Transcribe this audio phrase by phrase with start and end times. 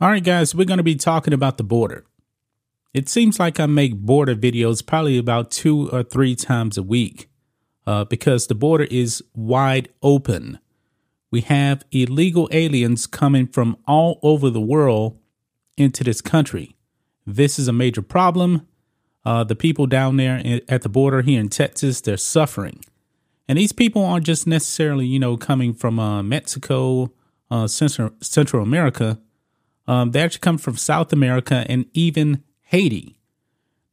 [0.00, 2.04] All right, guys, we're going to be talking about the border.
[2.94, 7.28] It seems like I make border videos probably about two or three times a week
[7.84, 10.60] uh, because the border is wide open.
[11.32, 15.18] We have illegal aliens coming from all over the world
[15.76, 16.76] into this country.
[17.26, 18.68] This is a major problem.
[19.24, 22.84] Uh, the people down there at the border here in Texas, they're suffering.
[23.48, 27.12] And these people aren't just necessarily, you know, coming from uh, Mexico,
[27.50, 29.18] uh, Central, Central America
[29.88, 33.18] um, they actually come from South America and even Haiti.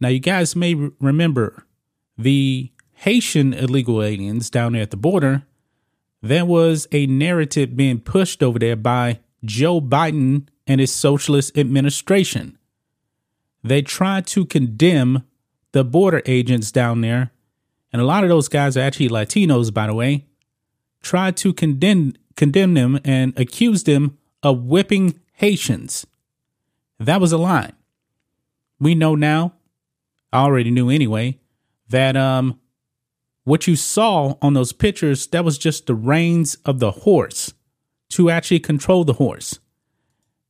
[0.00, 1.66] Now, you guys may re- remember
[2.16, 5.44] the Haitian illegal aliens down there at the border.
[6.22, 12.56] There was a narrative being pushed over there by Joe Biden and his socialist administration.
[13.62, 15.24] They tried to condemn
[15.72, 17.32] the border agents down there,
[17.92, 20.26] and a lot of those guys are actually Latinos, by the way,
[21.02, 26.06] tried to condemn condemn them and accuse them of whipping Haitians.
[27.00, 27.72] That was a lie.
[28.78, 29.54] We know now,
[30.32, 31.40] I already knew anyway,
[31.88, 32.60] that um
[33.42, 37.52] what you saw on those pictures, that was just the reins of the horse
[38.10, 39.58] to actually control the horse.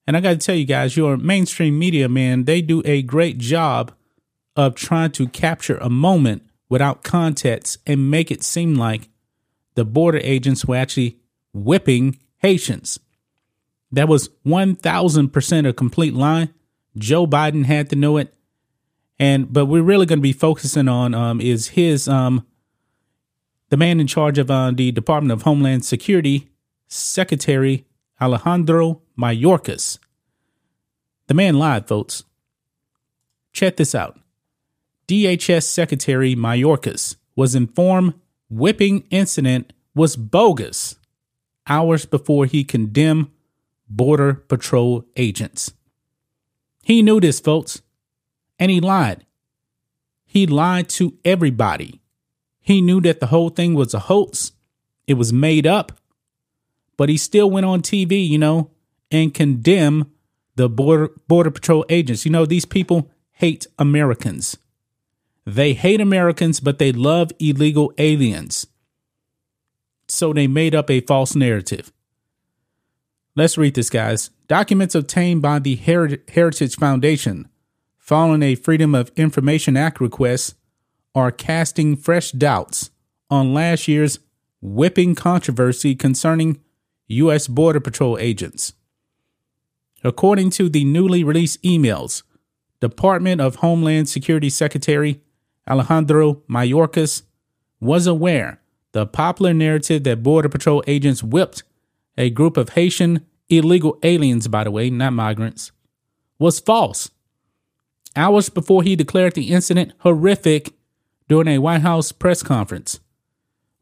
[0.06, 3.38] And I got to tell you guys, your mainstream media, man, they do a great
[3.38, 3.94] job
[4.56, 9.08] of trying to capture a moment without context and make it seem like
[9.74, 11.18] the border agents were actually
[11.54, 13.00] whipping Haitians.
[13.92, 16.48] That was 1000% a complete lie.
[16.96, 18.34] Joe Biden had to know it.
[19.18, 22.44] And but we're really going to be focusing on um, is his um,
[23.68, 26.48] the man in charge of uh, the Department of Homeland Security,
[26.88, 27.86] Secretary
[28.20, 29.98] Alejandro Mayorkas.
[31.28, 32.24] The man lied, folks.
[33.52, 34.18] Check this out.
[35.06, 38.14] DHS Secretary Mayorkas was informed
[38.50, 40.96] whipping incident was bogus
[41.66, 43.30] hours before he condemned
[43.94, 45.72] Border Patrol agents.
[46.82, 47.82] He knew this, folks,
[48.58, 49.26] and he lied.
[50.24, 52.00] He lied to everybody.
[52.60, 54.52] He knew that the whole thing was a hoax,
[55.06, 55.92] it was made up,
[56.96, 58.70] but he still went on TV, you know,
[59.10, 60.06] and condemned
[60.56, 62.24] the Border, Border Patrol agents.
[62.24, 64.56] You know, these people hate Americans.
[65.44, 68.66] They hate Americans, but they love illegal aliens.
[70.08, 71.92] So they made up a false narrative.
[73.34, 74.28] Let's read this, guys.
[74.46, 77.48] Documents obtained by the Heritage Foundation
[77.96, 80.54] following a Freedom of Information Act request
[81.14, 82.90] are casting fresh doubts
[83.30, 84.18] on last year's
[84.60, 86.60] whipping controversy concerning
[87.06, 87.48] U.S.
[87.48, 88.74] Border Patrol agents.
[90.04, 92.24] According to the newly released emails,
[92.80, 95.22] Department of Homeland Security Secretary
[95.66, 97.22] Alejandro Mayorkas
[97.80, 98.60] was aware
[98.92, 101.62] the popular narrative that Border Patrol agents whipped
[102.16, 105.72] a group of Haitian illegal aliens, by the way, not migrants,
[106.38, 107.10] was false.
[108.14, 110.74] Hours before he declared the incident horrific
[111.28, 113.00] during a White House press conference.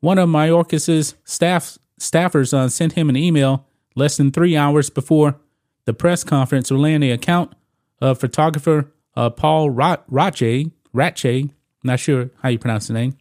[0.00, 5.38] One of Mayorkas's staff staffers uh, sent him an email less than three hours before
[5.84, 7.52] the press conference relaying the account
[8.00, 11.50] of photographer uh, Paul Ratje, Ratje,
[11.82, 13.16] not sure how you pronounce the name,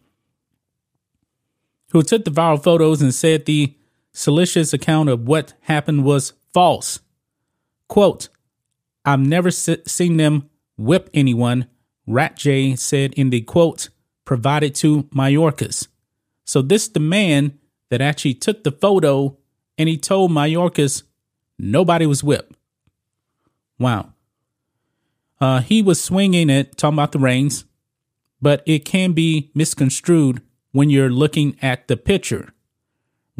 [1.90, 3.74] who took the viral photos and said the
[4.20, 7.00] salacious account of what happened was false.
[7.88, 8.28] Quote,
[9.04, 11.66] I've never seen them whip anyone,
[12.06, 13.88] Ratje said in the quote
[14.26, 15.88] provided to Mayorkas.
[16.44, 17.58] So this the man
[17.88, 19.38] that actually took the photo
[19.78, 21.02] and he told Mayorkas
[21.58, 22.54] nobody was whipped.
[23.78, 24.12] Wow.
[25.40, 27.64] Uh, he was swinging it, talking about the reins,
[28.42, 32.52] but it can be misconstrued when you're looking at the picture.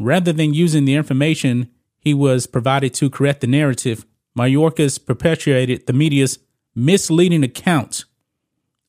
[0.01, 1.69] Rather than using the information
[1.99, 4.07] he was provided to correct the narrative,
[4.37, 6.39] Mayorkas perpetuated the media's
[6.75, 8.07] misleading account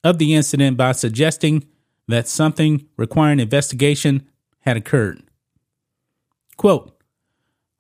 [0.06, 1.68] of the incident by suggesting
[2.08, 4.26] that something requiring investigation
[4.62, 5.22] had occurred.
[6.56, 6.98] Quote,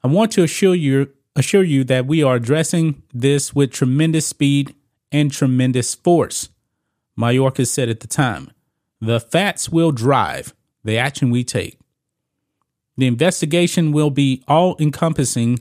[0.03, 4.75] I want to assure you assure you that we are addressing this with tremendous speed
[5.09, 6.49] and tremendous force,
[7.17, 8.51] Mayorkas said at the time.
[8.99, 10.53] The facts will drive
[10.83, 11.80] the action we take.
[12.97, 15.59] The investigation will be all encompassing.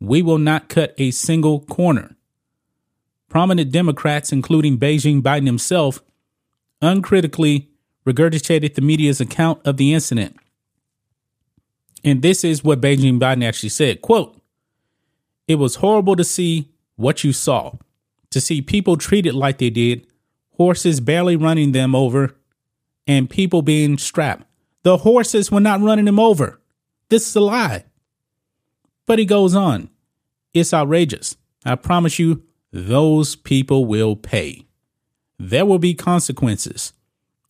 [0.00, 2.16] We will not cut a single corner.
[3.28, 6.02] Prominent Democrats, including Beijing Biden himself,
[6.80, 7.68] uncritically
[8.06, 10.36] regurgitated the media's account of the incident.
[12.04, 14.36] And this is what Beijing Biden actually said quote,
[15.46, 17.74] It was horrible to see what you saw,
[18.30, 20.06] to see people treated like they did,
[20.56, 22.36] horses barely running them over,
[23.06, 24.46] and people being strapped.
[24.82, 26.60] The horses were not running them over.
[27.12, 27.84] This is a lie.
[29.04, 29.90] But he goes on.
[30.54, 31.36] It's outrageous.
[31.62, 32.42] I promise you,
[32.72, 34.66] those people will pay.
[35.38, 36.94] There will be consequences.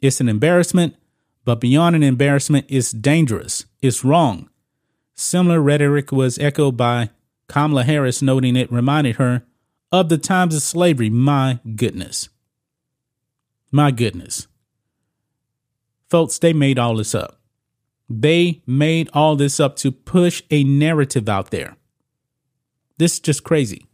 [0.00, 0.96] It's an embarrassment,
[1.44, 3.64] but beyond an embarrassment, it's dangerous.
[3.80, 4.50] It's wrong.
[5.14, 7.10] Similar rhetoric was echoed by
[7.46, 9.44] Kamala Harris, noting it reminded her
[9.92, 11.08] of the times of slavery.
[11.08, 12.30] My goodness.
[13.70, 14.48] My goodness.
[16.10, 17.38] Folks, they made all this up.
[18.08, 21.76] They made all this up to push a narrative out there.
[22.98, 23.86] This is just crazy.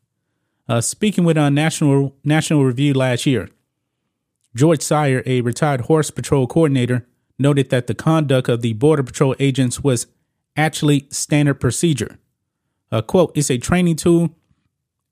[0.68, 3.48] Uh, speaking with a National National Review last year,
[4.54, 7.06] George Sire, a retired horse patrol coordinator,
[7.38, 10.06] noted that the conduct of the Border Patrol agents was
[10.56, 12.18] actually standard procedure.
[12.90, 14.34] Uh, quote, it's a training tool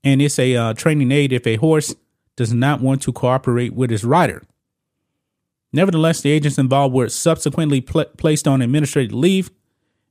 [0.03, 1.95] and it's a uh, training aid if a horse
[2.35, 4.43] does not want to cooperate with his rider.
[5.73, 9.51] Nevertheless, the agents involved were subsequently pl- placed on administrative leave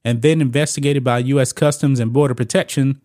[0.05, 1.53] and then investigated by U.S.
[1.53, 3.00] Customs and Border Protection,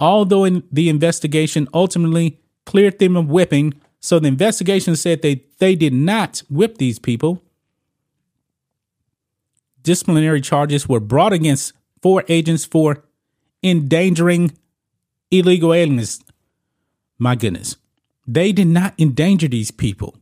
[0.00, 3.74] although in the investigation ultimately cleared them of whipping.
[4.00, 7.42] So the investigation said they, they did not whip these people.
[9.82, 13.04] Disciplinary charges were brought against four agents for
[13.62, 14.56] endangering
[15.30, 16.22] illegal aliens.
[17.18, 17.76] My goodness.
[18.26, 20.16] They did not endanger these people.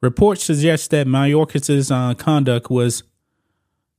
[0.00, 3.02] Reports suggest that Mayorkas's uh, conduct was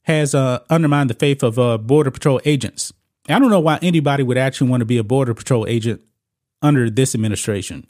[0.03, 2.93] has uh, undermined the faith of uh, border patrol agents.
[3.27, 6.01] I don't know why anybody would actually want to be a border patrol agent
[6.61, 7.85] under this administration.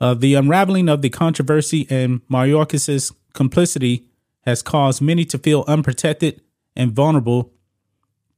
[0.00, 4.06] Uh, the unraveling of the controversy and Mayorkas's complicity
[4.42, 6.40] has caused many to feel unprotected
[6.76, 7.52] and vulnerable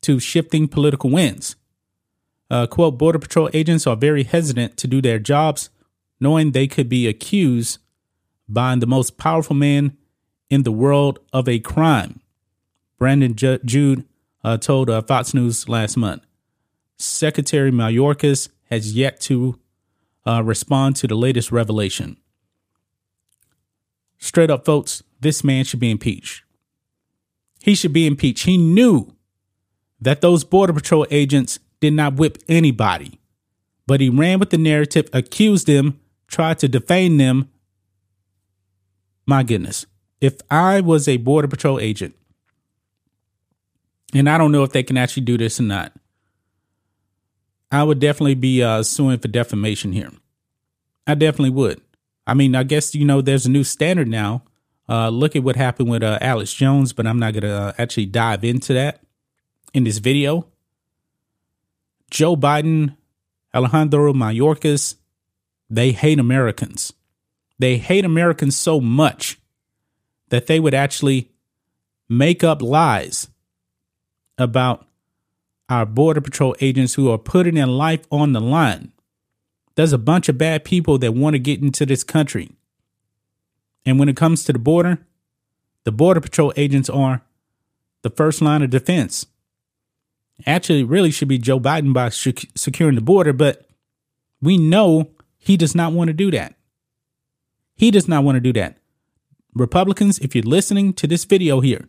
[0.02, 1.56] to shifting political winds.
[2.50, 5.70] Uh, quote, Border Patrol agents are very hesitant to do their jobs,
[6.20, 7.78] knowing they could be accused
[8.48, 9.96] by the most powerful man
[10.50, 12.20] in the world of a crime.
[12.98, 14.04] Brandon Judd
[14.44, 16.22] uh, told uh, Fox News last month.
[16.96, 19.58] Secretary Mayorkas has yet to
[20.26, 22.16] uh, respond to the latest revelation.
[24.18, 26.42] Straight up, folks, this man should be impeached.
[27.60, 28.46] He should be impeached.
[28.46, 29.14] He knew
[30.00, 33.18] that those Border Patrol agents did not whip anybody,
[33.86, 37.50] but he ran with the narrative, accused them, tried to defame them,
[39.26, 39.86] my goodness.
[40.20, 42.14] If I was a Border Patrol agent,
[44.14, 45.92] and I don't know if they can actually do this or not,
[47.70, 50.10] I would definitely be uh, suing for defamation here.
[51.06, 51.80] I definitely would.
[52.26, 54.42] I mean, I guess, you know, there's a new standard now.
[54.88, 57.72] Uh, look at what happened with uh, Alex Jones, but I'm not going to uh,
[57.78, 59.00] actually dive into that
[59.74, 60.46] in this video.
[62.10, 62.96] Joe Biden,
[63.54, 64.94] Alejandro Mayorkas,
[65.68, 66.92] they hate Americans.
[67.58, 69.38] They hate Americans so much
[70.28, 71.30] that they would actually
[72.08, 73.28] make up lies
[74.38, 74.86] about
[75.68, 78.92] our Border Patrol agents who are putting their life on the line.
[79.74, 82.50] There's a bunch of bad people that want to get into this country.
[83.84, 84.98] And when it comes to the border,
[85.84, 87.22] the Border Patrol agents are
[88.02, 89.26] the first line of defense.
[90.46, 93.66] Actually, really should be Joe Biden by securing the border, but
[94.40, 96.54] we know he does not want to do that.
[97.76, 98.78] He does not want to do that.
[99.54, 101.86] Republicans, if you're listening to this video here,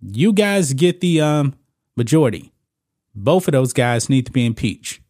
[0.00, 1.54] you guys get the um,
[1.96, 2.52] majority.
[3.14, 5.00] Both of those guys need to be impeached.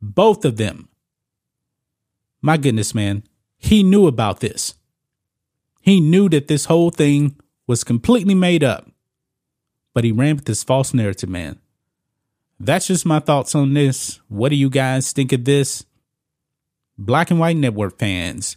[0.00, 0.88] Both of them.
[2.40, 3.24] My goodness, man.
[3.58, 4.74] He knew about this.
[5.80, 8.90] He knew that this whole thing was completely made up.
[9.94, 11.58] But he ran with this false narrative, man.
[12.58, 14.20] That's just my thoughts on this.
[14.28, 15.84] What do you guys think of this?
[16.98, 18.56] Black and White Network fans,